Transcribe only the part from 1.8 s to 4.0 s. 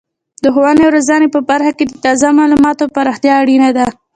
د تازه معلوماتو پراختیا اړینه ده.